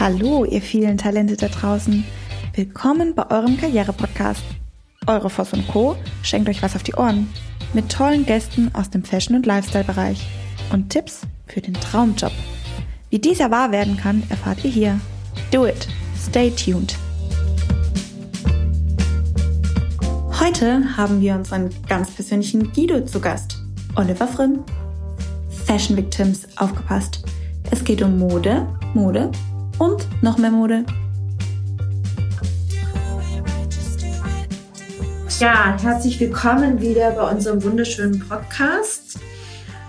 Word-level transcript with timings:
Hallo, 0.00 0.44
ihr 0.44 0.60
vielen 0.60 0.98
Talente 0.98 1.36
da 1.36 1.46
draußen. 1.46 2.04
Willkommen 2.54 3.14
bei 3.14 3.30
eurem 3.30 3.56
Karriere-Podcast. 3.56 4.42
Eure 5.06 5.30
Voss 5.30 5.52
und 5.52 5.68
Co. 5.68 5.94
schenkt 6.24 6.48
euch 6.48 6.62
was 6.62 6.74
auf 6.74 6.82
die 6.82 6.94
Ohren. 6.94 7.28
Mit 7.74 7.92
tollen 7.92 8.26
Gästen 8.26 8.74
aus 8.74 8.90
dem 8.90 9.04
Fashion- 9.04 9.36
und 9.36 9.46
Lifestyle-Bereich. 9.46 10.26
Und 10.72 10.90
Tipps 10.90 11.20
für 11.46 11.60
den 11.60 11.74
Traumjob. 11.74 12.32
Wie 13.10 13.20
dieser 13.20 13.52
wahr 13.52 13.70
werden 13.70 13.96
kann, 13.96 14.24
erfahrt 14.30 14.64
ihr 14.64 14.70
hier. 14.70 15.00
Do 15.52 15.64
it. 15.64 15.86
Stay 16.20 16.50
tuned. 16.50 16.96
Heute 20.40 20.96
haben 20.96 21.20
wir 21.20 21.36
unseren 21.36 21.70
ganz 21.88 22.10
persönlichen 22.10 22.72
Guido 22.72 23.00
zu 23.02 23.20
Gast. 23.20 23.62
Oliver 23.94 24.26
Frim. 24.26 24.64
Fashion 25.66 25.96
Victims, 25.96 26.48
aufgepasst. 26.56 27.24
Es 27.70 27.84
geht 27.84 28.02
um 28.02 28.18
Mode, 28.18 28.66
Mode 28.92 29.30
und 29.78 30.06
noch 30.22 30.38
mehr 30.38 30.50
Mode. 30.50 30.84
Ja, 35.40 35.76
herzlich 35.80 36.20
willkommen 36.20 36.80
wieder 36.80 37.10
bei 37.12 37.30
unserem 37.30 37.62
wunderschönen 37.62 38.20
Podcast. 38.20 39.18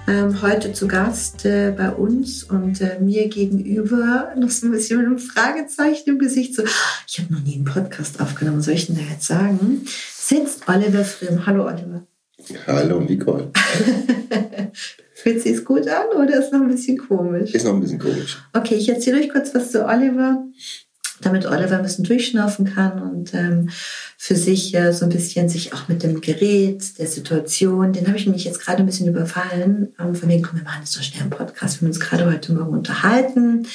Ähm, 0.08 0.42
heute 0.42 0.72
zu 0.74 0.88
Gast 0.88 1.46
äh, 1.46 1.74
bei 1.76 1.90
uns 1.90 2.44
und 2.44 2.80
äh, 2.82 3.00
mir 3.00 3.28
gegenüber 3.28 4.34
noch 4.38 4.50
so 4.50 4.68
ein 4.68 4.72
bisschen 4.72 4.98
mit 4.98 5.08
einem 5.08 5.18
Fragezeichen 5.20 6.10
im 6.12 6.20
Gesicht. 6.20 6.56
So, 6.56 6.64
ich 7.08 7.20
habe 7.20 7.34
noch 7.34 7.42
nie 7.42 7.56
einen 7.56 7.66
Podcast 7.66 8.22
aufgenommen, 8.22 8.62
soll 8.62 8.76
ich 8.76 8.88
denn 8.88 8.98
da 8.98 9.02
jetzt 9.02 9.26
sagen? 9.26 9.82
Sitzt 9.86 10.68
Oliver 10.68 11.04
Frimm. 11.04 11.46
Hallo 11.46 11.66
Oliver. 11.66 12.06
Hallo 12.68 13.00
Nicole. 13.00 13.52
Fühlt 15.14 15.42
sich 15.42 15.66
gut 15.66 15.88
an 15.88 16.08
oder 16.16 16.40
ist 16.40 16.52
noch 16.52 16.62
ein 16.62 16.68
bisschen 16.68 16.98
komisch? 16.98 17.54
Ist 17.54 17.66
noch 17.66 17.74
ein 17.74 17.80
bisschen 17.80 18.00
komisch. 18.00 18.38
Okay, 18.54 18.76
ich 18.76 18.90
erzähle 18.90 19.20
euch 19.20 19.30
kurz 19.30 19.54
was 19.56 19.72
zu 19.72 19.86
Oliver, 19.86 20.46
damit 21.26 21.46
Oliver 21.46 21.78
ein 21.78 21.84
bisschen 21.84 22.06
durchschnaufen 22.06 22.66
kann 22.66 23.02
und 23.02 23.34
ähm, 23.34 23.70
für 24.18 24.36
sich 24.36 24.74
äh, 24.76 24.94
so 24.94 25.06
ein 25.06 25.12
bisschen 25.12 25.50
sich 25.50 25.74
auch 25.74 25.88
mit 25.88 26.04
dem 26.04 26.22
Gerät, 26.22 26.98
der 27.00 27.08
Situation, 27.08 27.94
den 27.94 28.08
habe 28.08 28.18
ich 28.18 28.28
mich 28.28 28.46
jetzt 28.46 28.60
gerade 28.60 28.80
ein 28.80 28.86
bisschen 28.86 29.08
überfallen. 29.08 29.94
Ähm, 30.00 30.16
von 30.16 30.30
wegen, 30.30 30.44
komm, 30.44 30.60
wir 30.60 30.64
machen 30.64 30.82
jetzt 30.82 30.94
so 30.94 31.02
schnell 31.02 31.22
einen 31.22 31.30
Podcast. 31.32 31.76
Wir 31.76 31.82
haben 31.82 31.94
uns 31.94 32.00
gerade 32.00 32.26
heute 32.26 32.54
Morgen 32.54 32.74
unterhalten 32.74 33.68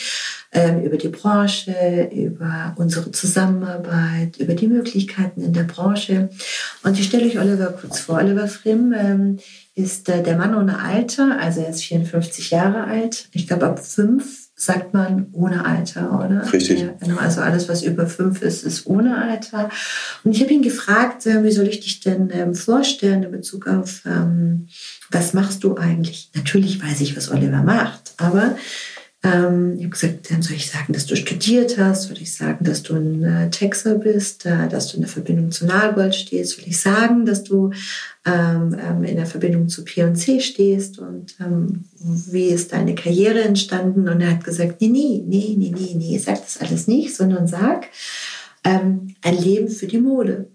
ähm, 0.53 0.83
über 0.83 0.97
die 0.97 1.09
Branche, 1.09 2.11
über 2.13 2.75
unsere 2.77 3.11
Zusammenarbeit, 3.13 4.39
über 4.39 4.55
die 4.55 4.67
Möglichkeiten 4.67 5.43
in 5.43 5.53
der 5.53 5.65
Branche. 5.65 6.31
Und 6.83 6.99
ich 6.99 7.07
stelle 7.07 7.27
euch 7.27 7.39
Oliver 7.39 7.67
kurz 7.67 8.01
vor. 8.01 8.17
Oliver 8.17 8.49
Frimm 8.49 8.93
ähm, 8.97 9.39
ist 9.75 10.09
äh, 10.09 10.23
der 10.23 10.37
Mann 10.37 10.55
ohne 10.55 10.81
Alter, 10.81 11.39
also 11.41 11.61
er 11.61 11.71
ist 11.71 11.85
54 11.85 12.51
Jahre 12.51 12.85
alt. 12.85 13.29
Ich 13.33 13.47
glaube, 13.47 13.67
ab 13.67 13.85
fünf 13.85 14.50
sagt 14.61 14.93
man 14.93 15.29
ohne 15.33 15.65
Alter, 15.65 16.23
oder? 16.23 16.53
Richtig. 16.53 16.81
Ja, 16.81 16.95
genau, 17.01 17.17
also 17.17 17.41
alles, 17.41 17.67
was 17.71 17.83
über 17.83 18.07
fünf 18.07 18.43
ist, 18.43 18.63
ist 18.63 18.87
ohne 18.87 19.17
Alter. 19.17 19.71
Und 20.23 20.37
ich 20.37 20.43
habe 20.43 20.53
ihn 20.53 20.61
gefragt, 20.61 21.27
äh, 21.27 21.43
wie 21.43 21.51
soll 21.51 21.67
ich 21.67 21.81
dich 21.81 22.01
denn 22.01 22.29
ähm, 22.31 22.55
vorstellen 22.55 23.23
in 23.23 23.31
Bezug 23.31 23.67
auf, 23.67 24.03
ähm, 24.05 24.67
was 25.11 25.33
machst 25.33 25.65
du 25.65 25.79
eigentlich? 25.79 26.31
Natürlich 26.35 26.83
weiß 26.83 27.01
ich, 27.01 27.17
was 27.17 27.31
Oliver 27.31 27.63
macht, 27.63 28.13
aber 28.19 28.55
ähm, 29.23 29.75
ich 29.77 29.83
habe 29.83 29.91
gesagt, 29.91 30.31
dann 30.31 30.41
soll 30.41 30.57
ich 30.57 30.71
sagen, 30.71 30.95
dass 30.95 31.05
du 31.05 31.15
studiert 31.15 31.77
hast, 31.77 32.05
soll 32.05 32.17
ich 32.19 32.35
sagen, 32.35 32.65
dass 32.65 32.83
du 32.83 32.95
ein 32.95 33.23
äh, 33.23 33.51
Texer 33.51 33.97
bist, 33.97 34.47
äh, 34.47 34.67
dass 34.69 34.89
du 34.89 34.97
in 34.97 35.03
der 35.03 35.11
Verbindung 35.11 35.51
zu 35.51 35.67
Nagold 35.67 36.15
stehst, 36.15 36.57
soll 36.57 36.67
ich 36.67 36.81
sagen, 36.81 37.27
dass 37.27 37.45
du 37.45 37.71
ähm, 38.25 38.75
ähm, 38.81 39.05
in 39.05 39.17
der 39.17 39.27
Verbindung 39.27 39.69
zu 39.69 39.85
P&C 39.85 40.41
stehst 40.41 40.99
und 40.99 41.37
ähm, 41.39 41.85
wie 41.99 42.47
ist 42.47 42.73
deine 42.73 42.95
Karriere 42.95 43.43
entstanden? 43.43 44.09
Und 44.09 44.23
er 44.23 44.31
hat 44.31 44.45
gesagt, 44.45 44.81
nee, 44.81 44.89
nee, 44.89 45.23
nee, 45.27 45.55
nee, 45.57 45.75
nee, 45.77 45.95
nee, 45.95 46.19
sag 46.19 46.41
das 46.43 46.59
alles 46.59 46.87
nicht, 46.87 47.15
sondern 47.15 47.47
sag, 47.47 47.89
ähm, 48.65 49.15
ein 49.23 49.37
Leben 49.37 49.69
für 49.69 49.87
die 49.87 49.99
Mode. 49.99 50.49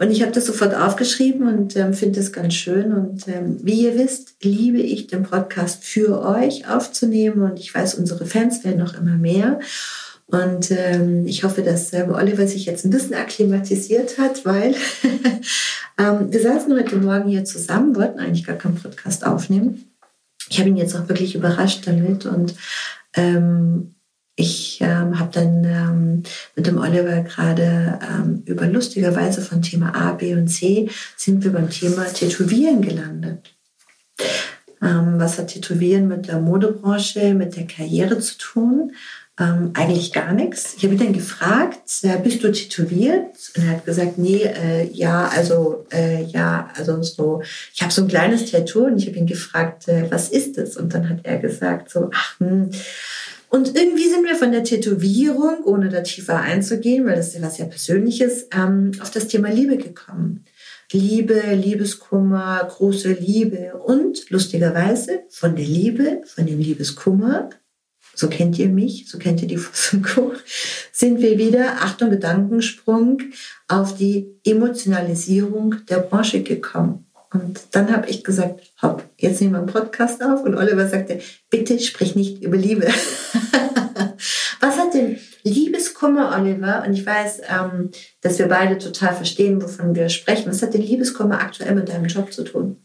Und 0.00 0.10
ich 0.10 0.22
habe 0.22 0.32
das 0.32 0.46
sofort 0.46 0.74
aufgeschrieben 0.74 1.48
und 1.48 1.76
ähm, 1.76 1.94
finde 1.94 2.20
es 2.20 2.32
ganz 2.32 2.54
schön. 2.54 2.92
Und 2.92 3.26
ähm, 3.28 3.58
wie 3.62 3.82
ihr 3.82 3.96
wisst, 3.96 4.36
liebe 4.42 4.78
ich 4.78 5.06
den 5.06 5.24
Podcast 5.24 5.84
für 5.84 6.22
euch 6.22 6.68
aufzunehmen. 6.68 7.42
Und 7.42 7.58
ich 7.58 7.74
weiß, 7.74 7.94
unsere 7.94 8.26
Fans 8.26 8.64
werden 8.64 8.78
noch 8.78 8.94
immer 8.94 9.16
mehr. 9.16 9.60
Und 10.26 10.70
ähm, 10.70 11.26
ich 11.26 11.44
hoffe, 11.44 11.62
dass 11.62 11.92
ähm, 11.92 12.12
Oliver 12.12 12.46
sich 12.46 12.66
jetzt 12.66 12.84
ein 12.84 12.90
bisschen 12.90 13.14
akklimatisiert 13.14 14.18
hat, 14.18 14.44
weil 14.44 14.74
ähm, 15.98 16.32
wir 16.32 16.40
saßen 16.40 16.72
heute 16.72 16.96
Morgen 16.96 17.28
hier 17.28 17.44
zusammen, 17.44 17.94
wollten 17.94 18.18
eigentlich 18.18 18.46
gar 18.46 18.56
keinen 18.56 18.76
Podcast 18.76 19.26
aufnehmen. 19.26 19.84
Ich 20.48 20.58
habe 20.58 20.68
ihn 20.68 20.76
jetzt 20.76 20.94
auch 20.94 21.08
wirklich 21.08 21.34
überrascht 21.34 21.86
damit 21.86 22.26
und 22.26 22.54
ähm, 23.14 23.93
ich 24.36 24.80
ähm, 24.80 25.18
habe 25.18 25.30
dann 25.32 25.64
ähm, 25.64 26.22
mit 26.56 26.66
dem 26.66 26.78
Oliver 26.78 27.20
gerade 27.22 28.00
ähm, 28.02 28.42
über 28.46 28.66
lustigerweise 28.66 29.40
von 29.40 29.62
Thema 29.62 29.94
A, 29.94 30.12
B 30.12 30.34
und 30.34 30.48
C 30.48 30.90
sind 31.16 31.44
wir 31.44 31.52
beim 31.52 31.70
Thema 31.70 32.04
Tätowieren 32.04 32.82
gelandet. 32.82 33.54
Ähm, 34.82 35.14
was 35.18 35.38
hat 35.38 35.48
Tätowieren 35.48 36.08
mit 36.08 36.28
der 36.28 36.40
Modebranche, 36.40 37.32
mit 37.34 37.56
der 37.56 37.66
Karriere 37.66 38.18
zu 38.18 38.36
tun? 38.38 38.92
Ähm, 39.38 39.70
eigentlich 39.74 40.12
gar 40.12 40.32
nichts. 40.32 40.74
Ich 40.76 40.84
habe 40.84 40.94
ihn 40.94 41.00
dann 41.00 41.12
gefragt, 41.12 41.90
äh, 42.02 42.18
bist 42.18 42.44
du 42.44 42.52
tätowiert? 42.52 43.34
Und 43.56 43.64
er 43.64 43.70
hat 43.70 43.84
gesagt, 43.84 44.16
nee, 44.16 44.42
äh, 44.42 44.88
ja, 44.92 45.26
also 45.28 45.86
äh, 45.92 46.22
ja, 46.24 46.70
also 46.76 47.02
so, 47.02 47.42
ich 47.72 47.82
habe 47.82 47.92
so 47.92 48.02
ein 48.02 48.08
kleines 48.08 48.50
Tattoo 48.50 48.86
und 48.86 48.98
ich 48.98 49.08
habe 49.08 49.16
ihn 49.16 49.26
gefragt, 49.26 49.88
äh, 49.88 50.08
was 50.08 50.28
ist 50.28 50.56
das? 50.56 50.76
Und 50.76 50.94
dann 50.94 51.08
hat 51.08 51.20
er 51.24 51.38
gesagt, 51.38 51.90
so, 51.90 52.10
ach, 52.14 52.38
hm, 52.38 52.70
und 53.54 53.76
irgendwie 53.76 54.08
sind 54.08 54.24
wir 54.24 54.34
von 54.34 54.50
der 54.50 54.64
Tätowierung, 54.64 55.62
ohne 55.62 55.88
da 55.88 56.00
tiefer 56.00 56.40
einzugehen, 56.40 57.06
weil 57.06 57.14
das 57.14 57.28
ist 57.28 57.34
ja 57.36 57.42
was 57.42 57.54
sehr 57.54 57.66
Persönliches, 57.66 58.48
ähm, 58.52 58.90
auf 59.00 59.12
das 59.12 59.28
Thema 59.28 59.48
Liebe 59.48 59.76
gekommen. 59.76 60.44
Liebe, 60.90 61.40
Liebeskummer, 61.54 62.66
große 62.68 63.12
Liebe 63.12 63.74
und 63.76 64.28
lustigerweise 64.30 65.20
von 65.28 65.54
der 65.54 65.66
Liebe, 65.66 66.22
von 66.26 66.46
dem 66.46 66.58
Liebeskummer, 66.58 67.48
so 68.16 68.28
kennt 68.28 68.58
ihr 68.58 68.70
mich, 68.70 69.08
so 69.08 69.18
kennt 69.18 69.40
ihr 69.40 69.46
die 69.46 69.56
Fußenko, 69.56 70.32
sind 70.90 71.20
wir 71.20 71.38
wieder, 71.38 71.74
Achtung, 71.80 72.10
Gedankensprung, 72.10 73.22
auf 73.68 73.96
die 73.96 74.34
Emotionalisierung 74.44 75.76
der 75.88 75.98
Branche 76.00 76.42
gekommen. 76.42 77.06
Und 77.34 77.60
dann 77.72 77.94
habe 77.94 78.08
ich 78.08 78.22
gesagt, 78.22 78.60
hopp, 78.80 79.04
jetzt 79.18 79.40
nehmen 79.40 79.54
wir 79.54 79.58
einen 79.58 79.66
Podcast 79.66 80.22
auf. 80.22 80.44
Und 80.44 80.54
Oliver 80.54 80.88
sagte, 80.88 81.20
bitte 81.50 81.80
sprich 81.80 82.14
nicht 82.14 82.42
über 82.44 82.56
Liebe. 82.56 82.86
Was 84.60 84.78
hat 84.78 84.94
denn 84.94 85.18
Liebeskummer, 85.42 86.38
Oliver? 86.40 86.84
Und 86.86 86.94
ich 86.94 87.04
weiß, 87.04 87.40
ähm, 87.48 87.90
dass 88.20 88.38
wir 88.38 88.46
beide 88.46 88.78
total 88.78 89.14
verstehen, 89.14 89.60
wovon 89.60 89.96
wir 89.96 90.08
sprechen. 90.08 90.48
Was 90.48 90.62
hat 90.62 90.74
denn 90.74 90.82
Liebeskummer 90.82 91.40
aktuell 91.40 91.74
mit 91.74 91.88
deinem 91.88 92.06
Job 92.06 92.32
zu 92.32 92.44
tun? 92.44 92.76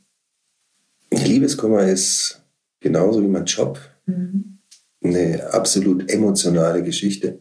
Liebeskummer 1.12 1.84
ist 1.84 2.42
genauso 2.80 3.22
wie 3.22 3.28
mein 3.28 3.46
Job 3.46 3.80
mhm. 4.08 4.58
eine 5.04 5.54
absolut 5.54 6.10
emotionale 6.10 6.82
Geschichte. 6.82 7.40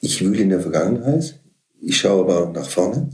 Ich 0.00 0.22
wühle 0.22 0.42
in 0.42 0.50
der 0.50 0.60
Vergangenheit, 0.60 1.40
ich 1.80 1.96
schaue 1.96 2.24
aber 2.24 2.44
auch 2.44 2.52
nach 2.52 2.68
vorne 2.68 3.08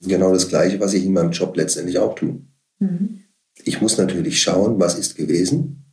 genau 0.00 0.32
das 0.32 0.48
Gleiche, 0.48 0.80
was 0.80 0.94
ich 0.94 1.04
in 1.04 1.12
meinem 1.12 1.32
Job 1.32 1.56
letztendlich 1.56 1.98
auch 1.98 2.14
tue. 2.14 2.40
Mhm. 2.78 3.20
Ich 3.64 3.80
muss 3.80 3.98
natürlich 3.98 4.40
schauen, 4.40 4.78
was 4.78 4.98
ist 4.98 5.16
gewesen. 5.16 5.84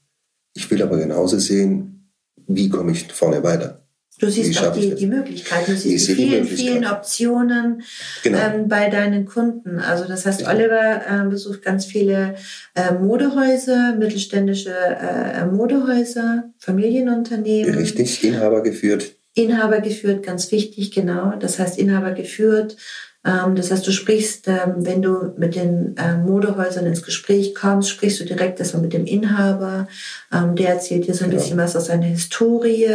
Ich 0.53 0.69
will 0.69 0.81
aber 0.81 0.97
genauso 0.97 1.39
sehen, 1.39 2.11
wie 2.47 2.69
komme 2.69 2.91
ich 2.91 3.11
vorne 3.11 3.43
weiter. 3.43 3.83
Du 4.19 4.29
siehst 4.29 4.61
auch 4.63 4.73
die, 4.73 4.93
die 4.93 5.07
Möglichkeiten, 5.07 5.71
du 5.71 5.77
siehst 5.77 6.09
die 6.09 6.13
vielen, 6.13 6.45
die 6.45 6.55
vielen 6.55 6.85
Optionen 6.85 7.81
genau. 8.21 8.37
ähm, 8.37 8.67
bei 8.67 8.89
deinen 8.89 9.25
Kunden. 9.25 9.79
Also 9.79 10.05
das 10.07 10.25
heißt, 10.25 10.47
Oliver 10.47 11.01
äh, 11.09 11.27
besucht 11.27 11.63
ganz 11.63 11.85
viele 11.85 12.35
äh, 12.75 12.93
Modehäuser, 12.93 13.95
mittelständische 13.95 14.73
äh, 14.73 15.45
Modehäuser, 15.47 16.51
Familienunternehmen. 16.59 17.73
Richtig, 17.75 18.23
Inhaber 18.23 18.61
geführt. 18.61 19.15
Inhaber 19.33 19.81
geführt, 19.81 20.23
ganz 20.23 20.51
wichtig, 20.51 20.91
genau. 20.91 21.35
Das 21.39 21.57
heißt, 21.57 21.79
Inhaber 21.79 22.11
geführt 22.11 22.77
das 23.23 23.71
heißt, 23.71 23.87
du 23.87 23.91
sprichst, 23.91 24.47
ähm, 24.47 24.85
wenn 24.85 25.01
du 25.01 25.33
mit 25.37 25.55
den 25.55 25.95
ähm, 25.97 26.25
Modehäusern 26.25 26.85
ins 26.85 27.03
Gespräch 27.03 27.55
kommst, 27.55 27.89
sprichst 27.89 28.19
du 28.19 28.25
direkt 28.25 28.59
erstmal 28.59 28.83
mit 28.83 28.93
dem 28.93 29.05
Inhaber. 29.05 29.87
Der 30.31 30.69
erzählt 30.69 31.07
dir 31.07 31.13
so 31.13 31.23
ein 31.23 31.29
genau. 31.29 31.41
bisschen 31.41 31.57
was 31.57 31.75
aus 31.75 31.85
seiner 31.85 32.05
Historie. 32.05 32.89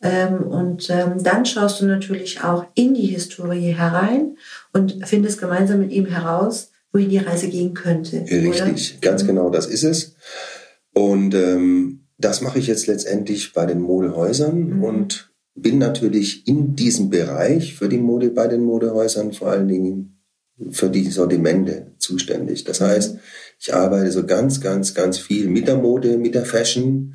Und 0.00 0.88
dann 0.88 1.44
schaust 1.44 1.80
du 1.80 1.84
natürlich 1.84 2.42
auch 2.42 2.64
in 2.74 2.94
die 2.94 3.06
Historie 3.06 3.72
herein 3.72 4.36
und 4.72 5.06
findest 5.06 5.38
gemeinsam 5.38 5.80
mit 5.80 5.92
ihm 5.92 6.06
heraus, 6.06 6.70
wohin 6.92 7.10
die 7.10 7.18
Reise 7.18 7.48
gehen 7.48 7.74
könnte. 7.74 8.22
Richtig, 8.22 8.94
oder? 8.94 9.00
ganz 9.00 9.22
mhm. 9.22 9.26
genau, 9.28 9.50
das 9.50 9.66
ist 9.66 9.84
es. 9.84 10.16
Und 10.92 11.34
ähm, 11.34 12.06
das 12.18 12.40
mache 12.40 12.58
ich 12.58 12.66
jetzt 12.66 12.86
letztendlich 12.86 13.52
bei 13.52 13.66
den 13.66 13.80
Modehäusern 13.80 14.76
mhm. 14.76 14.84
und 14.84 15.29
bin 15.62 15.78
natürlich 15.78 16.46
in 16.46 16.74
diesem 16.74 17.10
Bereich 17.10 17.74
für 17.74 17.88
die 17.88 17.98
Mode 17.98 18.30
bei 18.30 18.46
den 18.46 18.62
Modehäusern 18.62 19.32
vor 19.32 19.48
allen 19.48 19.68
Dingen 19.68 20.16
für 20.70 20.90
die 20.90 21.08
Sortimente 21.10 21.92
zuständig. 21.98 22.64
Das 22.64 22.80
heißt, 22.80 23.18
ich 23.58 23.74
arbeite 23.74 24.12
so 24.12 24.26
ganz, 24.26 24.60
ganz, 24.60 24.94
ganz 24.94 25.18
viel 25.18 25.48
mit 25.48 25.66
der 25.68 25.76
Mode, 25.76 26.18
mit 26.18 26.34
der 26.34 26.44
Fashion 26.44 27.14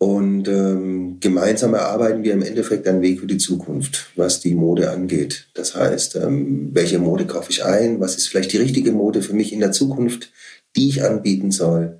Und 0.00 0.46
ähm, 0.46 1.18
gemeinsam 1.18 1.74
erarbeiten 1.74 2.22
wir 2.22 2.32
im 2.32 2.42
Endeffekt 2.42 2.86
einen 2.86 3.02
Weg 3.02 3.18
für 3.20 3.26
die 3.26 3.38
Zukunft, 3.38 4.12
was 4.14 4.38
die 4.38 4.54
Mode 4.54 4.90
angeht. 4.90 5.48
Das 5.54 5.74
heißt, 5.74 6.16
ähm, 6.16 6.70
welche 6.72 7.00
Mode 7.00 7.26
kaufe 7.26 7.50
ich 7.50 7.64
ein? 7.64 7.98
Was 7.98 8.16
ist 8.16 8.28
vielleicht 8.28 8.52
die 8.52 8.58
richtige 8.58 8.92
Mode 8.92 9.22
für 9.22 9.32
mich 9.32 9.52
in 9.52 9.58
der 9.58 9.72
Zukunft, 9.72 10.30
die 10.76 10.88
ich 10.88 11.02
anbieten 11.02 11.50
soll? 11.50 11.98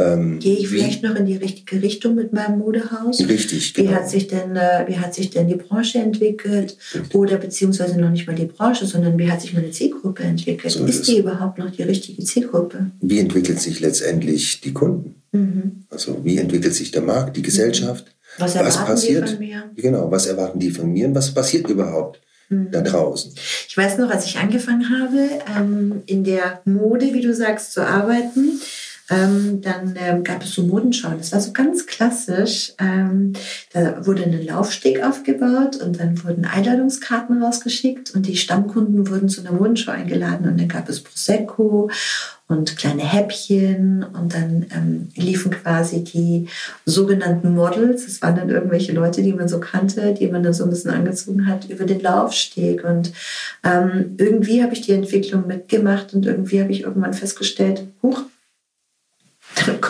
Ähm, 0.00 0.38
Gehe 0.38 0.56
ich 0.56 0.68
vielleicht 0.68 1.02
noch 1.02 1.14
in 1.14 1.26
die 1.26 1.36
richtige 1.36 1.82
Richtung 1.82 2.14
mit 2.14 2.32
meinem 2.32 2.58
Modehaus? 2.58 3.20
Richtig, 3.20 3.74
genau. 3.74 3.90
Wie 3.90 3.94
hat 3.94 4.08
sich 4.08 4.28
denn, 4.28 4.56
äh, 4.56 4.84
wie 4.86 4.98
hat 4.98 5.14
sich 5.14 5.30
denn 5.30 5.48
die 5.48 5.56
Branche 5.56 5.98
entwickelt? 5.98 6.76
Richtig. 6.94 7.14
Oder 7.14 7.36
beziehungsweise 7.36 8.00
noch 8.00 8.10
nicht 8.10 8.26
mal 8.26 8.34
die 8.34 8.46
Branche, 8.46 8.86
sondern 8.86 9.18
wie 9.18 9.30
hat 9.30 9.40
sich 9.42 9.52
meine 9.52 9.70
Zielgruppe 9.70 10.22
entwickelt? 10.22 10.72
So 10.72 10.84
ist, 10.84 11.00
ist 11.00 11.08
die 11.08 11.18
überhaupt 11.18 11.58
noch 11.58 11.70
die 11.70 11.82
richtige 11.82 12.24
Zielgruppe? 12.24 12.90
Wie 13.00 13.18
entwickelt 13.18 13.60
sich 13.60 13.80
letztendlich 13.80 14.60
die 14.60 14.72
Kunden? 14.72 15.16
Mhm. 15.32 15.84
Also 15.90 16.24
wie 16.24 16.38
entwickelt 16.38 16.74
sich 16.74 16.90
der 16.90 17.02
Markt, 17.02 17.36
die 17.36 17.42
Gesellschaft? 17.42 18.06
Mhm. 18.06 18.42
Was 18.42 18.54
erwarten 18.54 18.78
was 18.78 18.86
passiert? 18.86 19.28
die 19.28 19.32
von 19.32 19.38
mir? 19.38 19.70
Genau, 19.76 20.10
was 20.10 20.26
erwarten 20.26 20.58
die 20.58 20.70
von 20.70 20.90
mir 20.90 21.08
und 21.08 21.14
was 21.14 21.34
passiert 21.34 21.68
überhaupt? 21.68 22.20
Mhm. 22.50 22.72
da 22.72 22.80
draußen. 22.80 23.32
Ich 23.68 23.76
weiß 23.76 23.98
noch, 23.98 24.10
als 24.10 24.26
ich 24.26 24.36
angefangen 24.38 24.90
habe, 24.90 25.28
ähm, 25.56 26.02
in 26.06 26.24
der 26.24 26.60
Mode, 26.64 27.14
wie 27.14 27.20
du 27.20 27.32
sagst, 27.32 27.72
zu 27.72 27.86
arbeiten, 27.86 28.60
ähm, 29.10 29.60
dann 29.60 29.94
ähm, 29.96 30.24
gab 30.24 30.42
es 30.42 30.52
so 30.52 30.62
Modenschauen. 30.62 31.18
Das 31.18 31.32
war 31.32 31.40
so 31.40 31.52
ganz 31.52 31.86
klassisch. 31.86 32.72
Ähm, 32.78 33.32
da 33.72 34.06
wurde 34.06 34.22
ein 34.22 34.46
Laufsteg 34.46 35.02
aufgebaut 35.02 35.76
und 35.76 35.98
dann 35.98 36.22
wurden 36.24 36.44
Einladungskarten 36.44 37.42
rausgeschickt 37.42 38.14
und 38.14 38.26
die 38.26 38.36
Stammkunden 38.36 39.08
wurden 39.08 39.28
zu 39.28 39.40
einer 39.40 39.52
Modenschau 39.52 39.92
eingeladen 39.92 40.48
und 40.48 40.60
dann 40.60 40.68
gab 40.68 40.88
es 40.88 41.00
Prosecco 41.00 41.90
und 42.46 42.76
kleine 42.76 43.02
Häppchen 43.02 44.04
und 44.04 44.34
dann 44.34 44.66
ähm, 44.74 45.08
liefen 45.14 45.50
quasi 45.52 46.02
die 46.02 46.48
sogenannten 46.84 47.54
Models, 47.54 48.06
das 48.06 48.22
waren 48.22 48.36
dann 48.36 48.50
irgendwelche 48.50 48.92
Leute, 48.92 49.22
die 49.22 49.32
man 49.32 49.48
so 49.48 49.60
kannte, 49.60 50.14
die 50.14 50.26
man 50.26 50.42
dann 50.42 50.52
so 50.52 50.64
ein 50.64 50.70
bisschen 50.70 50.90
angezogen 50.90 51.46
hat, 51.46 51.68
über 51.68 51.84
den 51.84 52.00
Laufsteg 52.00 52.84
und 52.84 53.12
ähm, 53.62 54.16
irgendwie 54.18 54.62
habe 54.62 54.72
ich 54.72 54.80
die 54.80 54.92
Entwicklung 54.92 55.46
mitgemacht 55.46 56.12
und 56.12 56.26
irgendwie 56.26 56.60
habe 56.60 56.72
ich 56.72 56.82
irgendwann 56.82 57.14
festgestellt, 57.14 57.86
huch, 58.02 58.24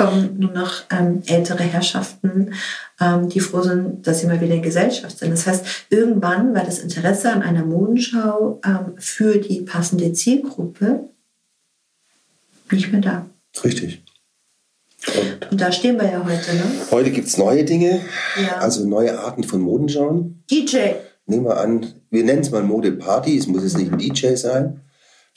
kommen 0.00 0.38
nur 0.38 0.52
noch 0.52 0.84
ähm, 0.90 1.22
ältere 1.26 1.62
Herrschaften, 1.62 2.54
ähm, 3.00 3.28
die 3.28 3.40
froh 3.40 3.60
sind, 3.60 4.06
dass 4.06 4.20
sie 4.20 4.26
mal 4.26 4.40
wieder 4.40 4.54
in 4.54 4.62
Gesellschaft 4.62 5.18
sind. 5.18 5.30
Das 5.30 5.46
heißt, 5.46 5.64
irgendwann 5.90 6.54
war 6.54 6.64
das 6.64 6.78
Interesse 6.78 7.30
an 7.30 7.42
einer 7.42 7.64
Modenschau 7.64 8.60
ähm, 8.64 8.94
für 8.96 9.36
die 9.38 9.60
passende 9.60 10.12
Zielgruppe 10.14 11.10
nicht 12.70 12.90
mehr 12.92 13.02
da. 13.02 13.26
Richtig. 13.62 14.02
Und, 15.06 15.50
Und 15.50 15.60
da 15.60 15.70
stehen 15.70 15.98
wir 15.98 16.10
ja 16.10 16.24
heute. 16.24 16.54
Ne? 16.54 16.62
Heute 16.90 17.10
gibt 17.10 17.26
es 17.26 17.36
neue 17.36 17.64
Dinge, 17.64 18.00
ja. 18.42 18.56
also 18.58 18.86
neue 18.86 19.18
Arten 19.18 19.44
von 19.44 19.60
Modenschauen. 19.60 20.42
DJ. 20.50 20.92
Nehmen 21.26 21.44
wir 21.44 21.58
an, 21.58 21.86
wir 22.10 22.24
nennen 22.24 22.40
es 22.40 22.50
mal 22.50 22.62
Modeparty, 22.62 23.36
es 23.36 23.46
muss 23.46 23.64
jetzt 23.64 23.76
nicht 23.76 23.92
ein 23.92 23.98
DJ 23.98 24.34
sein 24.36 24.80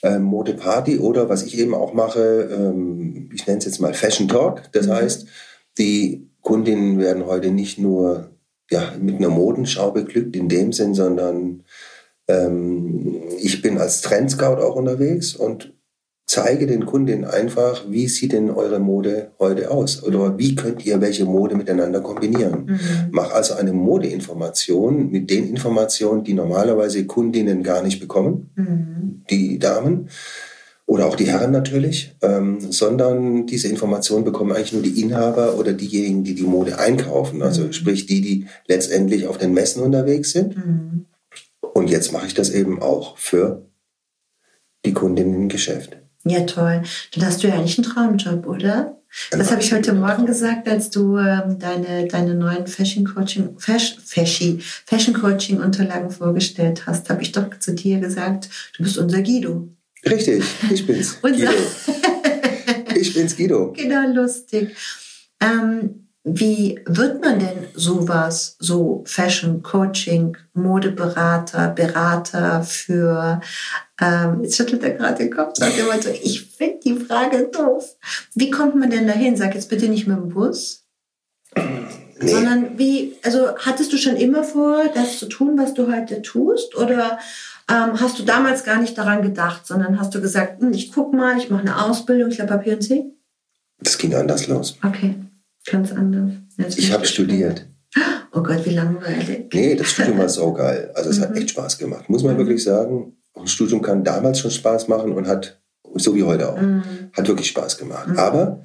ähm, 0.04 0.22
Mode 0.22 0.54
Party 0.54 0.98
oder 0.98 1.28
was 1.28 1.42
ich 1.42 1.58
eben 1.58 1.74
auch 1.74 1.94
mache, 1.94 2.48
ähm, 2.52 3.30
ich 3.32 3.46
nenne 3.46 3.58
es 3.58 3.64
jetzt 3.64 3.80
mal 3.80 3.94
Fashion 3.94 4.28
Talk. 4.28 4.70
Das 4.72 4.86
mhm. 4.86 4.92
heißt, 4.92 5.26
die 5.78 6.28
Kundinnen 6.42 6.98
werden 6.98 7.26
heute 7.26 7.50
nicht 7.50 7.78
nur 7.78 8.30
ja, 8.70 8.92
mit 9.00 9.16
einer 9.16 9.30
Modenschau 9.30 9.90
beglückt 9.90 10.36
in 10.36 10.48
dem 10.48 10.72
Sinn, 10.72 10.94
sondern 10.94 11.64
ähm, 12.28 13.22
ich 13.40 13.62
bin 13.62 13.78
als 13.78 14.02
Trendscout 14.02 14.62
auch 14.62 14.76
unterwegs 14.76 15.34
und 15.34 15.73
zeige 16.26 16.66
den 16.66 16.86
Kundinnen 16.86 17.24
einfach, 17.24 17.84
wie 17.90 18.08
sieht 18.08 18.32
denn 18.32 18.50
eure 18.50 18.80
Mode 18.80 19.32
heute 19.38 19.70
aus 19.70 20.02
oder 20.02 20.38
wie 20.38 20.54
könnt 20.54 20.84
ihr 20.86 21.00
welche 21.00 21.26
Mode 21.26 21.54
miteinander 21.54 22.00
kombinieren. 22.00 22.66
Mhm. 22.66 22.80
Mach 23.10 23.32
also 23.32 23.54
eine 23.54 23.72
Modeinformation 23.72 25.10
mit 25.10 25.30
den 25.30 25.48
Informationen, 25.48 26.24
die 26.24 26.34
normalerweise 26.34 27.04
Kundinnen 27.06 27.62
gar 27.62 27.82
nicht 27.82 28.00
bekommen, 28.00 28.50
mhm. 28.56 29.22
die 29.28 29.58
Damen 29.58 30.08
oder 30.86 31.06
auch 31.06 31.16
die 31.16 31.26
Herren 31.26 31.50
natürlich, 31.50 32.16
ähm, 32.22 32.58
sondern 32.60 33.46
diese 33.46 33.68
Informationen 33.68 34.24
bekommen 34.24 34.52
eigentlich 34.52 34.72
nur 34.72 34.82
die 34.82 35.00
Inhaber 35.00 35.58
oder 35.58 35.72
diejenigen, 35.72 36.24
die 36.24 36.34
die 36.34 36.42
Mode 36.42 36.78
einkaufen, 36.78 37.42
also 37.42 37.64
mhm. 37.64 37.72
sprich 37.72 38.06
die, 38.06 38.20
die 38.20 38.46
letztendlich 38.66 39.26
auf 39.26 39.38
den 39.38 39.52
Messen 39.52 39.82
unterwegs 39.82 40.32
sind. 40.32 40.56
Mhm. 40.56 41.06
Und 41.60 41.90
jetzt 41.90 42.12
mache 42.12 42.26
ich 42.26 42.34
das 42.34 42.50
eben 42.50 42.80
auch 42.80 43.18
für 43.18 43.66
die 44.84 44.92
Kundinnen 44.92 45.34
im 45.34 45.48
Geschäft. 45.48 46.03
Ja, 46.24 46.40
toll. 46.40 46.82
Dann 47.12 47.26
hast 47.26 47.42
du 47.42 47.48
ja 47.48 47.54
eigentlich 47.54 47.78
einen 47.78 47.86
Traumjob, 47.86 48.46
oder? 48.46 48.98
Das 49.30 49.52
habe 49.52 49.62
ich 49.62 49.72
heute 49.72 49.92
Morgen 49.92 50.26
gesagt, 50.26 50.68
als 50.68 50.90
du 50.90 51.18
ähm, 51.18 51.58
deine, 51.58 52.08
deine 52.08 52.34
neuen 52.34 52.66
Fashion 52.66 53.04
Coaching, 53.04 53.56
Fashion, 53.58 54.60
Fashion 54.86 55.14
Coaching 55.14 55.60
Unterlagen 55.60 56.10
vorgestellt 56.10 56.86
hast, 56.86 57.08
habe 57.10 57.22
ich 57.22 57.30
doch 57.30 57.48
zu 57.58 57.74
dir 57.74 58.00
gesagt, 58.00 58.48
du 58.76 58.82
bist 58.82 58.98
unser 58.98 59.22
Guido. 59.22 59.68
Richtig, 60.04 60.42
ich 60.70 60.84
bin's. 60.84 61.18
Guido. 61.22 61.50
ich 62.96 63.14
bin's 63.14 63.36
Guido. 63.36 63.72
Genau, 63.76 64.12
lustig. 64.12 64.74
Ähm, 65.40 66.03
wie 66.24 66.80
wird 66.86 67.22
man 67.22 67.38
denn 67.38 67.66
sowas, 67.74 68.56
so 68.58 69.04
Fashion 69.06 69.62
Coaching, 69.62 70.38
Modeberater, 70.54 71.68
Berater 71.68 72.62
für, 72.62 73.42
ähm, 74.00 74.42
jetzt 74.42 74.56
schüttelt 74.56 74.82
er 74.82 74.92
gerade 74.92 75.18
den 75.18 75.30
Kopf, 75.30 75.52
sagt 75.56 75.78
immer 75.78 76.00
so, 76.00 76.08
ich 76.08 76.46
finde 76.46 76.80
die 76.82 76.96
Frage 76.96 77.50
doof. 77.52 77.96
Wie 78.34 78.50
kommt 78.50 78.74
man 78.74 78.88
denn 78.88 79.06
dahin? 79.06 79.36
Sag 79.36 79.54
jetzt 79.54 79.68
bitte 79.68 79.86
nicht 79.86 80.06
mit 80.06 80.16
dem 80.16 80.30
Bus. 80.30 80.86
Nee. 81.54 82.30
Sondern 82.30 82.78
wie, 82.78 83.16
also 83.22 83.58
hattest 83.58 83.92
du 83.92 83.98
schon 83.98 84.16
immer 84.16 84.44
vor, 84.44 84.84
das 84.94 85.18
zu 85.18 85.26
tun, 85.26 85.58
was 85.58 85.74
du 85.74 85.92
heute 85.92 86.22
tust? 86.22 86.74
Oder 86.74 87.18
ähm, 87.70 88.00
hast 88.00 88.18
du 88.18 88.22
damals 88.22 88.64
gar 88.64 88.80
nicht 88.80 88.96
daran 88.96 89.20
gedacht, 89.20 89.66
sondern 89.66 90.00
hast 90.00 90.14
du 90.14 90.22
gesagt, 90.22 90.62
hm, 90.62 90.72
ich 90.72 90.90
guck 90.90 91.12
mal, 91.12 91.36
ich 91.36 91.50
mache 91.50 91.62
eine 91.62 91.84
Ausbildung, 91.84 92.30
ich 92.30 92.36
glaube 92.36 92.58
P&C? 92.58 93.04
Das 93.80 93.98
ging 93.98 94.14
anders 94.14 94.46
los. 94.46 94.78
Okay. 94.82 95.16
Ganz 95.66 95.92
anders. 95.92 96.32
Jetzt 96.56 96.78
ich 96.78 96.92
habe 96.92 97.06
studiert. 97.06 97.66
Oh 98.32 98.42
Gott, 98.42 98.64
wie 98.66 98.74
langweilig. 98.74 99.46
Nee, 99.52 99.74
das 99.76 99.90
Studium 99.92 100.18
war 100.18 100.28
so 100.28 100.52
geil. 100.52 100.90
Also 100.94 101.10
es 101.10 101.18
mhm. 101.18 101.22
hat 101.22 101.36
echt 101.36 101.50
Spaß 101.50 101.78
gemacht. 101.78 102.08
Muss 102.08 102.22
man 102.22 102.34
mhm. 102.34 102.38
wirklich 102.38 102.62
sagen. 102.62 103.16
Ein 103.34 103.46
Studium 103.46 103.82
kann 103.82 104.04
damals 104.04 104.40
schon 104.40 104.50
Spaß 104.50 104.88
machen 104.88 105.12
und 105.12 105.26
hat, 105.26 105.60
so 105.94 106.14
wie 106.14 106.22
heute 106.22 106.52
auch, 106.52 106.60
mhm. 106.60 106.82
hat 107.12 107.28
wirklich 107.28 107.48
Spaß 107.48 107.78
gemacht. 107.78 108.08
Mhm. 108.08 108.18
Aber 108.18 108.64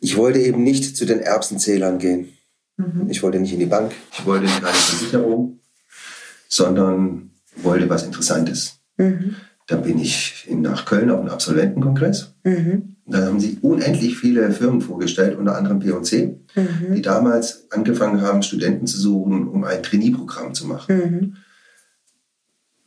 ich 0.00 0.16
wollte 0.16 0.38
eben 0.38 0.62
nicht 0.62 0.96
zu 0.96 1.04
den 1.04 1.20
Erbsenzählern 1.20 1.98
gehen. 1.98 2.28
Mhm. 2.76 3.08
Ich 3.08 3.22
wollte 3.22 3.38
nicht 3.38 3.52
in 3.52 3.60
die 3.60 3.66
Bank. 3.66 3.92
Ich 4.12 4.24
wollte 4.26 4.46
keine 4.46 4.66
Versicherung, 4.66 5.60
sondern 6.48 7.30
wollte 7.56 7.88
was 7.88 8.04
Interessantes. 8.04 8.80
Mhm. 8.96 9.36
Da 9.66 9.76
bin 9.76 9.98
ich 9.98 10.46
nach 10.50 10.84
Köln 10.84 11.10
auf 11.10 11.20
einen 11.20 11.30
Absolventenkongress. 11.30 12.34
Mhm. 12.44 12.95
Da 13.08 13.24
haben 13.24 13.38
sie 13.38 13.58
unendlich 13.62 14.18
viele 14.18 14.50
Firmen 14.50 14.80
vorgestellt, 14.80 15.38
unter 15.38 15.56
anderem 15.56 15.78
P&C, 15.78 16.38
mhm. 16.56 16.94
die 16.94 17.02
damals 17.02 17.70
angefangen 17.70 18.20
haben, 18.20 18.42
Studenten 18.42 18.86
zu 18.86 18.98
suchen, 18.98 19.46
um 19.46 19.62
ein 19.62 19.82
Trainee-Programm 19.82 20.54
zu 20.54 20.66
machen. 20.66 20.96
Mhm. 20.96 21.36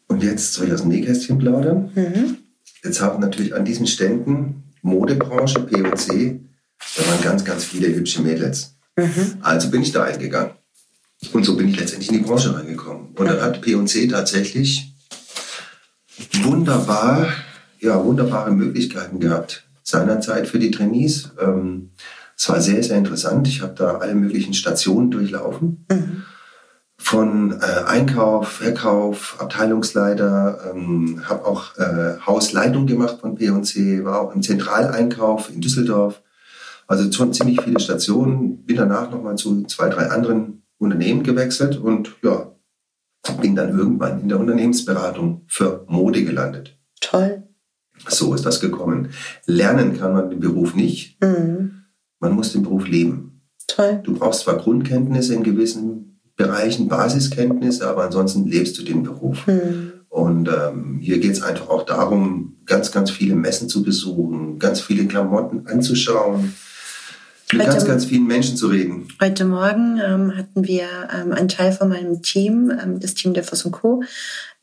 Und 0.07 0.23
jetzt 0.23 0.53
soll 0.53 0.67
ich 0.67 0.73
aus 0.73 0.81
dem 0.81 0.89
Nähkästchen 0.89 1.37
plaudern. 1.37 1.91
Mhm. 1.95 2.37
Jetzt 2.83 3.01
haben 3.01 3.21
natürlich 3.21 3.55
an 3.55 3.63
diesen 3.63 3.87
Ständen 3.87 4.63
Modebranche, 4.81 5.61
P&C, 5.61 6.39
da 6.97 7.07
waren 7.07 7.21
ganz, 7.21 7.45
ganz 7.45 7.63
viele 7.63 7.87
hübsche 7.93 8.21
Mädels. 8.21 8.75
Mhm. 8.97 9.37
Also 9.41 9.69
bin 9.69 9.81
ich 9.81 9.91
da 9.91 10.03
eingegangen. 10.03 10.51
Und 11.33 11.45
so 11.45 11.55
bin 11.55 11.69
ich 11.69 11.79
letztendlich 11.79 12.11
in 12.11 12.19
die 12.19 12.23
Branche 12.23 12.55
reingekommen. 12.55 13.13
Und 13.15 13.25
dann 13.25 13.41
hat 13.41 13.61
P&C 13.61 14.07
tatsächlich 14.07 14.93
wunderbar, 16.41 17.27
ja, 17.79 18.03
wunderbare 18.03 18.51
Möglichkeiten 18.51 19.19
gehabt, 19.19 19.68
seinerzeit 19.89 20.47
für 20.47 20.59
die 20.59 20.71
Trainees. 20.71 21.31
Ähm, 21.39 21.91
es 22.37 22.47
war 22.47 22.61
sehr, 22.61 22.81
sehr 22.83 22.97
interessant. 22.97 23.47
Ich 23.47 23.61
habe 23.61 23.73
da 23.75 23.97
alle 23.97 24.15
möglichen 24.15 24.53
Stationen 24.53 25.11
durchlaufen. 25.11 25.85
Mhm. 25.91 26.23
Von 26.97 27.59
äh, 27.61 27.85
Einkauf, 27.85 28.47
Verkauf, 28.49 29.37
Abteilungsleiter, 29.39 30.71
ähm, 30.73 31.21
habe 31.27 31.45
auch 31.45 31.77
äh, 31.77 32.17
Hausleitung 32.25 32.87
gemacht 32.87 33.17
von 33.21 33.35
P&C, 33.35 34.03
war 34.03 34.21
auch 34.21 34.35
im 34.35 34.41
Zentraleinkauf 34.41 35.49
in 35.53 35.61
Düsseldorf. 35.61 36.21
Also 36.87 37.11
schon 37.11 37.33
ziemlich 37.33 37.61
viele 37.61 37.79
Stationen. 37.79 38.65
Bin 38.65 38.77
danach 38.77 39.11
nochmal 39.11 39.35
zu 39.35 39.63
zwei, 39.63 39.89
drei 39.89 40.09
anderen 40.09 40.63
Unternehmen 40.77 41.23
gewechselt 41.23 41.77
und 41.77 42.15
ja, 42.23 42.51
bin 43.41 43.55
dann 43.55 43.77
irgendwann 43.77 44.21
in 44.21 44.29
der 44.29 44.39
Unternehmensberatung 44.39 45.43
für 45.47 45.85
Mode 45.87 46.23
gelandet. 46.23 46.79
Toll. 47.01 47.48
So 48.07 48.33
ist 48.33 48.45
das 48.45 48.59
gekommen. 48.59 49.09
Lernen 49.45 49.97
kann 49.97 50.13
man 50.13 50.29
den 50.29 50.39
Beruf 50.39 50.75
nicht. 50.75 51.21
Mhm. 51.21 51.83
Man 52.19 52.33
muss 52.33 52.53
den 52.53 52.63
Beruf 52.63 52.87
leben. 52.87 53.41
Toll. 53.67 54.01
Du 54.03 54.13
brauchst 54.13 54.41
zwar 54.41 54.57
Grundkenntnisse 54.57 55.33
in 55.33 55.43
gewissen 55.43 56.19
Bereichen, 56.35 56.87
Basiskenntnisse, 56.87 57.87
aber 57.87 58.03
ansonsten 58.03 58.47
lebst 58.47 58.77
du 58.77 58.83
den 58.83 59.03
Beruf. 59.03 59.45
Mhm. 59.47 59.93
Und 60.09 60.49
ähm, 60.49 60.97
hier 61.01 61.19
geht 61.19 61.33
es 61.33 61.41
einfach 61.41 61.69
auch 61.69 61.85
darum, 61.85 62.57
ganz, 62.65 62.91
ganz 62.91 63.11
viele 63.11 63.35
Messen 63.35 63.69
zu 63.69 63.83
besuchen, 63.83 64.57
ganz 64.57 64.81
viele 64.81 65.05
Klamotten 65.05 65.67
anzuschauen, 65.67 66.55
mit 67.51 67.61
heute, 67.61 67.71
ganz, 67.71 67.85
ganz 67.85 68.05
vielen 68.05 68.25
Menschen 68.25 68.57
zu 68.57 68.67
reden. 68.67 69.07
Heute 69.21 69.45
Morgen 69.45 69.99
ähm, 70.03 70.37
hatten 70.37 70.67
wir 70.67 70.87
ähm, 71.13 71.31
einen 71.31 71.47
Teil 71.47 71.71
von 71.71 71.89
meinem 71.89 72.21
Team, 72.21 72.71
ähm, 72.71 72.99
das 72.99 73.13
Team 73.13 73.33
der 73.33 73.43
Voss 73.43 73.67
Co., 73.71 74.03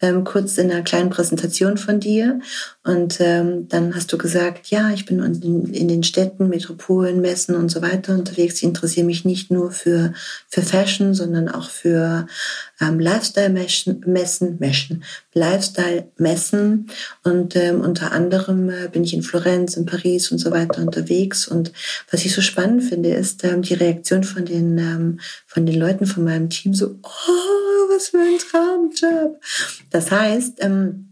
ähm, 0.02 0.24
kurz 0.24 0.58
in 0.58 0.70
einer 0.70 0.82
kleinen 0.82 1.10
Präsentation 1.10 1.78
von 1.78 2.00
dir. 2.00 2.40
Und 2.84 3.16
ähm, 3.20 3.66
dann 3.68 3.94
hast 3.94 4.12
du 4.12 4.18
gesagt, 4.18 4.68
ja, 4.68 4.90
ich 4.90 5.06
bin 5.06 5.20
in, 5.20 5.72
in, 5.72 5.88
den 5.88 6.02
Städten, 6.02 6.48
Metropolen, 6.48 7.20
Messen 7.20 7.54
und 7.54 7.70
so 7.70 7.80
weiter 7.82 8.14
unterwegs. 8.14 8.56
Ich 8.56 8.62
interessiere 8.62 9.06
mich 9.06 9.24
nicht 9.24 9.50
nur 9.50 9.70
für, 9.70 10.12
für 10.48 10.62
Fashion, 10.62 11.14
sondern 11.14 11.48
auch 11.48 11.70
für 11.70 12.26
ähm, 12.80 13.00
Lifestyle-Messen, 13.00 14.04
Messen, 14.06 15.04
Lifestyle-Messen. 15.32 16.90
Und 17.24 17.56
ähm, 17.56 17.80
unter 17.80 18.12
anderem 18.12 18.68
äh, 18.68 18.88
bin 18.88 19.02
ich 19.02 19.14
in 19.14 19.22
Florenz, 19.22 19.76
in 19.76 19.86
Paris 19.86 20.30
und 20.30 20.38
so 20.38 20.50
weiter 20.50 20.82
unterwegs. 20.82 21.48
Und 21.48 21.72
was 22.10 22.24
ich 22.24 22.34
so 22.34 22.42
spannend 22.42 22.84
finde, 22.84 23.14
ist 23.14 23.42
ähm, 23.44 23.62
die 23.62 23.74
Reaktion 23.74 24.24
von 24.24 24.44
den, 24.44 24.78
ähm, 24.78 25.20
von 25.46 25.64
den 25.64 25.80
Leuten 25.80 26.06
von 26.06 26.24
meinem 26.24 26.50
Team 26.50 26.74
so, 26.74 26.98
oh, 27.02 27.88
was 27.88 28.08
für 28.08 28.18
ein 28.18 28.38
Traumjob. 28.38 29.40
Das 29.90 30.10
heißt, 30.10 30.58
ähm, 30.60 31.06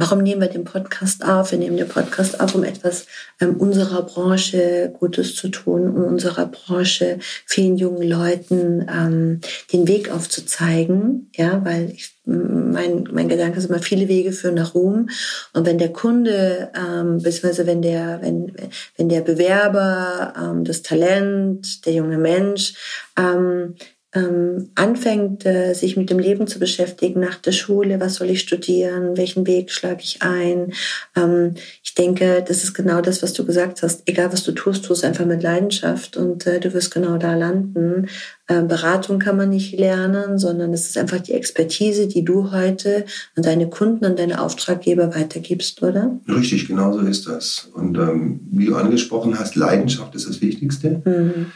Warum 0.00 0.20
nehmen 0.22 0.40
wir 0.40 0.48
den 0.48 0.62
Podcast 0.62 1.24
auf? 1.24 1.50
Wir 1.50 1.58
nehmen 1.58 1.76
den 1.76 1.88
Podcast 1.88 2.38
auf, 2.40 2.54
um 2.54 2.62
etwas 2.62 3.06
ähm, 3.40 3.56
unserer 3.56 4.02
Branche 4.02 4.94
Gutes 4.96 5.34
zu 5.34 5.48
tun, 5.48 5.90
um 5.90 6.04
unserer 6.04 6.46
Branche 6.46 7.18
vielen 7.20 7.76
jungen 7.76 8.08
Leuten 8.08 8.86
ähm, 8.88 9.40
den 9.72 9.88
Weg 9.88 10.12
aufzuzeigen. 10.12 11.32
Ja, 11.34 11.64
weil 11.64 11.90
ich, 11.90 12.14
mein, 12.24 13.08
mein 13.10 13.28
Gedanke 13.28 13.58
ist 13.58 13.68
immer, 13.68 13.80
viele 13.80 14.06
Wege 14.06 14.30
führen 14.30 14.54
nach 14.54 14.76
Ruhm. 14.76 15.08
Und 15.52 15.66
wenn 15.66 15.78
der 15.78 15.92
Kunde, 15.92 16.70
ähm, 16.76 17.18
beziehungsweise 17.18 17.66
wenn 17.66 17.82
der, 17.82 18.20
wenn, 18.22 18.52
wenn 18.96 19.08
der 19.08 19.22
Bewerber, 19.22 20.32
ähm, 20.40 20.62
das 20.62 20.82
Talent, 20.82 21.84
der 21.86 21.94
junge 21.94 22.18
Mensch, 22.18 22.74
ähm, 23.18 23.74
ähm, 24.14 24.70
anfängt, 24.74 25.44
äh, 25.44 25.74
sich 25.74 25.98
mit 25.98 26.08
dem 26.08 26.18
Leben 26.18 26.46
zu 26.46 26.58
beschäftigen 26.58 27.20
nach 27.20 27.34
der 27.34 27.52
Schule, 27.52 28.00
was 28.00 28.14
soll 28.14 28.30
ich 28.30 28.40
studieren, 28.40 29.18
welchen 29.18 29.46
Weg 29.46 29.70
schlage 29.70 30.00
ich 30.02 30.22
ein. 30.22 30.72
Ähm, 31.14 31.54
ich 31.84 31.94
denke, 31.94 32.42
das 32.46 32.64
ist 32.64 32.72
genau 32.72 33.02
das, 33.02 33.22
was 33.22 33.34
du 33.34 33.44
gesagt 33.44 33.82
hast. 33.82 34.02
Egal 34.06 34.32
was 34.32 34.44
du 34.44 34.52
tust, 34.52 34.86
tust 34.86 35.04
einfach 35.04 35.26
mit 35.26 35.42
Leidenschaft 35.42 36.16
und 36.16 36.46
äh, 36.46 36.58
du 36.58 36.72
wirst 36.72 36.92
genau 36.92 37.18
da 37.18 37.34
landen. 37.34 38.08
Äh, 38.46 38.62
Beratung 38.62 39.18
kann 39.18 39.36
man 39.36 39.50
nicht 39.50 39.78
lernen, 39.78 40.38
sondern 40.38 40.72
es 40.72 40.88
ist 40.88 40.96
einfach 40.96 41.20
die 41.20 41.34
Expertise, 41.34 42.08
die 42.08 42.24
du 42.24 42.50
heute 42.50 43.04
an 43.36 43.42
deine 43.42 43.68
Kunden, 43.68 44.06
an 44.06 44.16
deine 44.16 44.40
Auftraggeber 44.40 45.14
weitergibst, 45.14 45.82
oder? 45.82 46.18
Richtig, 46.26 46.66
genau 46.66 46.94
so 46.94 47.00
ist 47.00 47.26
das. 47.26 47.68
Und 47.74 47.98
ähm, 47.98 48.40
wie 48.52 48.66
du 48.66 48.76
angesprochen 48.76 49.38
hast, 49.38 49.54
Leidenschaft 49.54 50.14
ist 50.14 50.26
das 50.26 50.40
Wichtigste. 50.40 51.02
Mhm. 51.04 51.52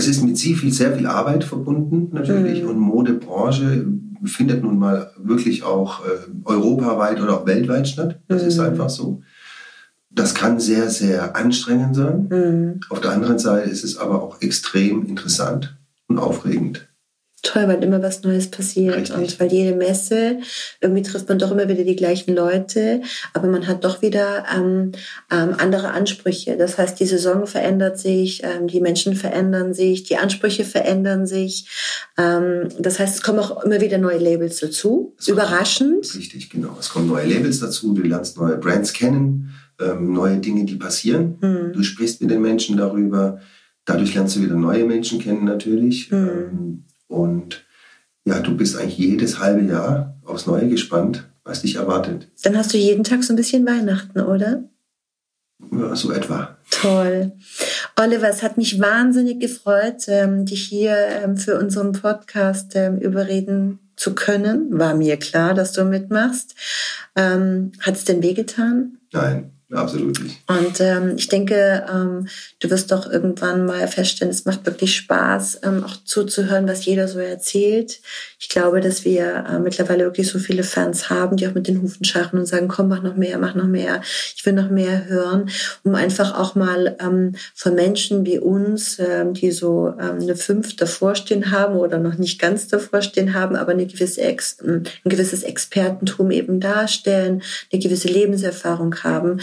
Es 0.00 0.08
ist 0.08 0.22
mit 0.22 0.38
sehr 0.38 0.56
viel, 0.56 0.72
sehr 0.72 0.96
viel 0.96 1.06
Arbeit 1.06 1.44
verbunden 1.44 2.08
natürlich 2.10 2.62
mhm. 2.62 2.70
und 2.70 2.78
Modebranche 2.78 3.84
findet 4.24 4.62
nun 4.62 4.78
mal 4.78 5.12
wirklich 5.18 5.62
auch 5.62 6.06
äh, 6.06 6.10
europaweit 6.46 7.20
oder 7.20 7.34
auch 7.34 7.46
weltweit 7.46 7.86
statt. 7.86 8.18
Das 8.26 8.40
mhm. 8.40 8.48
ist 8.48 8.58
einfach 8.60 8.88
so. 8.88 9.20
Das 10.08 10.34
kann 10.34 10.58
sehr, 10.58 10.88
sehr 10.88 11.36
anstrengend 11.36 11.96
sein. 11.96 12.28
Mhm. 12.30 12.80
Auf 12.88 13.02
der 13.02 13.10
anderen 13.10 13.38
Seite 13.38 13.68
ist 13.68 13.84
es 13.84 13.98
aber 13.98 14.22
auch 14.22 14.40
extrem 14.40 15.04
interessant 15.04 15.76
und 16.08 16.18
aufregend 16.18 16.88
toll, 17.42 17.68
weil 17.68 17.82
immer 17.82 18.02
was 18.02 18.22
Neues 18.22 18.50
passiert 18.50 18.96
Richtig. 18.96 19.16
und 19.16 19.40
weil 19.40 19.52
jede 19.52 19.74
Messe, 19.74 20.40
irgendwie 20.80 21.02
trifft 21.02 21.28
man 21.28 21.38
doch 21.38 21.50
immer 21.50 21.68
wieder 21.68 21.84
die 21.84 21.96
gleichen 21.96 22.34
Leute, 22.34 23.02
aber 23.32 23.48
man 23.48 23.66
hat 23.66 23.84
doch 23.84 24.02
wieder 24.02 24.44
ähm, 24.54 24.92
ähm, 25.30 25.54
andere 25.58 25.90
Ansprüche. 25.90 26.56
Das 26.56 26.78
heißt, 26.78 27.00
die 27.00 27.06
Saison 27.06 27.46
verändert 27.46 27.98
sich, 27.98 28.42
ähm, 28.44 28.66
die 28.66 28.80
Menschen 28.80 29.14
verändern 29.14 29.74
sich, 29.74 30.04
die 30.04 30.16
Ansprüche 30.16 30.64
verändern 30.64 31.26
sich. 31.26 31.68
Ähm, 32.18 32.68
das 32.78 32.98
heißt, 32.98 33.16
es 33.16 33.22
kommen 33.22 33.38
auch 33.38 33.64
immer 33.64 33.80
wieder 33.80 33.98
neue 33.98 34.18
Labels 34.18 34.60
dazu. 34.60 35.14
Es 35.18 35.28
Überraschend. 35.28 36.02
Kommt, 36.02 36.16
richtig, 36.16 36.50
genau. 36.50 36.76
Es 36.78 36.90
kommen 36.90 37.08
neue 37.08 37.26
Labels 37.26 37.60
dazu, 37.60 37.94
du 37.94 38.02
lernst 38.02 38.36
neue 38.36 38.58
Brands 38.58 38.92
kennen, 38.92 39.54
ähm, 39.80 40.12
neue 40.12 40.38
Dinge, 40.38 40.64
die 40.64 40.76
passieren. 40.76 41.38
Mhm. 41.40 41.72
Du 41.72 41.82
sprichst 41.82 42.20
mit 42.20 42.30
den 42.30 42.42
Menschen 42.42 42.76
darüber. 42.76 43.40
Dadurch 43.86 44.14
lernst 44.14 44.36
du 44.36 44.42
wieder 44.42 44.54
neue 44.54 44.84
Menschen 44.84 45.18
kennen 45.18 45.44
natürlich. 45.44 46.10
Mhm 46.10 46.84
und 47.10 47.64
ja, 48.24 48.40
du 48.40 48.56
bist 48.56 48.76
eigentlich 48.76 48.98
jedes 48.98 49.38
halbe 49.38 49.62
Jahr 49.62 50.16
aufs 50.24 50.46
Neue 50.46 50.68
gespannt, 50.68 51.28
was 51.44 51.62
dich 51.62 51.76
erwartet. 51.76 52.28
Dann 52.42 52.56
hast 52.56 52.72
du 52.72 52.78
jeden 52.78 53.04
Tag 53.04 53.24
so 53.24 53.32
ein 53.32 53.36
bisschen 53.36 53.66
Weihnachten, 53.66 54.20
oder? 54.20 54.64
Ja, 55.72 55.94
so 55.94 56.12
etwa. 56.12 56.56
Toll. 56.70 57.32
Oliver, 57.96 58.28
es 58.28 58.42
hat 58.42 58.56
mich 58.56 58.80
wahnsinnig 58.80 59.40
gefreut, 59.40 60.04
ähm, 60.06 60.46
dich 60.46 60.62
hier 60.62 60.96
ähm, 60.96 61.36
für 61.36 61.58
unseren 61.58 61.92
Podcast 61.92 62.72
ähm, 62.76 62.98
überreden 62.98 63.78
zu 63.96 64.14
können. 64.14 64.78
War 64.78 64.94
mir 64.94 65.18
klar, 65.18 65.52
dass 65.52 65.72
du 65.72 65.84
mitmachst. 65.84 66.54
Hat 67.16 67.94
es 67.94 68.04
denn 68.06 68.22
wehgetan? 68.22 68.96
Nein. 69.12 69.50
Absolut 69.72 70.20
nicht. 70.20 70.36
Und 70.48 70.80
ähm, 70.80 71.14
ich 71.16 71.28
denke, 71.28 71.86
ähm, 71.88 72.26
du 72.58 72.70
wirst 72.70 72.90
doch 72.90 73.08
irgendwann 73.10 73.66
mal 73.66 73.86
feststellen, 73.86 74.32
es 74.32 74.44
macht 74.44 74.66
wirklich 74.66 74.96
Spaß, 74.96 75.60
ähm, 75.62 75.84
auch 75.84 75.96
zuzuhören, 76.04 76.66
was 76.66 76.84
jeder 76.84 77.06
so 77.06 77.20
erzählt. 77.20 78.00
Ich 78.40 78.48
glaube, 78.48 78.80
dass 78.80 79.04
wir 79.04 79.44
äh, 79.48 79.58
mittlerweile 79.60 80.04
wirklich 80.04 80.28
so 80.28 80.40
viele 80.40 80.64
Fans 80.64 81.08
haben, 81.08 81.36
die 81.36 81.46
auch 81.46 81.54
mit 81.54 81.68
den 81.68 81.82
Hufen 81.82 82.04
scharren 82.04 82.40
und 82.40 82.46
sagen, 82.46 82.66
komm, 82.66 82.88
mach 82.88 83.02
noch 83.02 83.16
mehr, 83.16 83.38
mach 83.38 83.54
noch 83.54 83.68
mehr, 83.68 84.00
ich 84.34 84.44
will 84.44 84.54
noch 84.54 84.70
mehr 84.70 85.06
hören, 85.06 85.50
um 85.84 85.94
einfach 85.94 86.36
auch 86.36 86.56
mal 86.56 86.96
ähm, 87.00 87.36
von 87.54 87.74
Menschen 87.76 88.26
wie 88.26 88.40
uns, 88.40 88.98
ähm, 88.98 89.34
die 89.34 89.52
so 89.52 89.94
ähm, 90.00 90.18
eine 90.20 90.34
Fünf 90.34 90.74
davor 90.74 91.14
stehen 91.14 91.52
haben 91.52 91.76
oder 91.76 91.98
noch 91.98 92.14
nicht 92.14 92.40
ganz 92.40 92.66
davor 92.66 93.02
stehen 93.02 93.34
haben, 93.34 93.54
aber 93.54 93.70
eine 93.70 93.86
gewisse 93.86 94.22
Ex 94.22 94.58
ein 94.60 94.84
gewisses 95.04 95.42
Expertentum 95.42 96.30
eben 96.30 96.60
darstellen, 96.60 97.42
eine 97.72 97.80
gewisse 97.80 98.08
Lebenserfahrung 98.08 98.96
haben, 99.04 99.40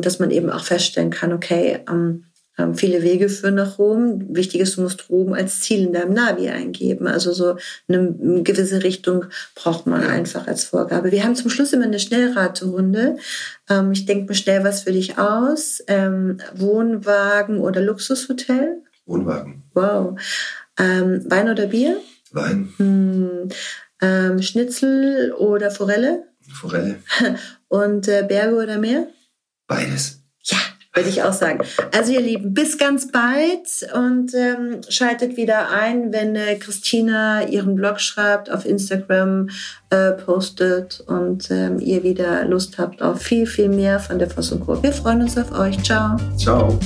dass 0.00 0.18
man 0.18 0.30
eben 0.30 0.50
auch 0.50 0.64
feststellen 0.64 1.10
kann, 1.10 1.32
okay, 1.32 1.80
ähm, 1.88 2.24
ähm, 2.58 2.74
viele 2.74 3.02
Wege 3.02 3.28
führen 3.28 3.54
nach 3.54 3.78
Rom. 3.78 4.36
Wichtig 4.36 4.60
ist, 4.60 4.76
du 4.76 4.82
musst 4.82 5.08
Rom 5.08 5.32
als 5.32 5.60
Ziel 5.60 5.86
in 5.86 5.92
deinem 5.92 6.12
Navi 6.12 6.48
eingeben. 6.50 7.06
Also 7.06 7.32
so 7.32 7.56
eine 7.88 8.42
gewisse 8.42 8.82
Richtung 8.82 9.26
braucht 9.54 9.86
man 9.86 10.02
einfach 10.04 10.46
als 10.46 10.64
Vorgabe. 10.64 11.12
Wir 11.12 11.24
haben 11.24 11.34
zum 11.34 11.50
Schluss 11.50 11.72
immer 11.72 11.84
eine 11.84 11.98
Schnellraterunde. 11.98 13.16
Ähm, 13.70 13.92
ich 13.92 14.04
denke 14.04 14.28
mir 14.28 14.34
schnell 14.34 14.64
was 14.64 14.82
für 14.82 14.92
dich 14.92 15.18
aus. 15.18 15.82
Ähm, 15.86 16.38
Wohnwagen 16.54 17.58
oder 17.58 17.80
Luxushotel? 17.80 18.82
Wohnwagen. 19.06 19.62
Wow. 19.72 20.20
Ähm, 20.78 21.24
Wein 21.28 21.48
oder 21.48 21.66
Bier? 21.66 21.98
Wein. 22.32 22.72
Hm. 22.76 23.48
Ähm, 24.02 24.42
Schnitzel 24.42 25.32
oder 25.32 25.70
Forelle? 25.70 26.24
Forelle. 26.52 26.98
Und 27.68 28.08
äh, 28.08 28.24
Berge 28.28 28.56
oder 28.56 28.78
Meer? 28.78 29.06
Beides. 29.74 30.22
Ja, 30.44 30.58
würde 30.94 31.08
ich 31.08 31.22
auch 31.22 31.32
sagen. 31.32 31.60
Also 31.94 32.12
ihr 32.12 32.20
Lieben, 32.20 32.52
bis 32.52 32.76
ganz 32.76 33.10
bald 33.10 33.68
und 33.94 34.34
ähm, 34.34 34.80
schaltet 34.88 35.36
wieder 35.36 35.70
ein, 35.70 36.12
wenn 36.12 36.36
äh, 36.36 36.56
Christina 36.56 37.46
ihren 37.46 37.74
Blog 37.76 38.00
schreibt, 38.00 38.50
auf 38.50 38.66
Instagram 38.66 39.48
äh, 39.90 40.12
postet 40.12 41.02
und 41.06 41.50
ähm, 41.50 41.78
ihr 41.78 42.02
wieder 42.02 42.44
Lust 42.44 42.78
habt 42.78 43.02
auf 43.02 43.22
viel, 43.22 43.46
viel 43.46 43.68
mehr 43.68 44.00
von 44.00 44.18
der 44.18 44.28
Voss 44.28 44.52
und 44.52 44.66
Co. 44.66 44.82
Wir 44.82 44.92
freuen 44.92 45.22
uns 45.22 45.38
auf 45.38 45.52
euch. 45.52 45.82
Ciao. 45.82 46.16
Ciao. 46.36 46.78